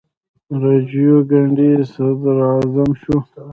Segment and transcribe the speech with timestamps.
[0.61, 3.15] راجیو ګاندي صدراعظم شو.